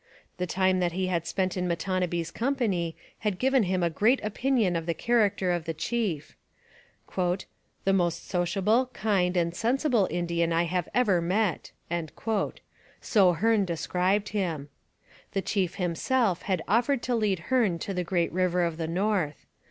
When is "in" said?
1.55-1.67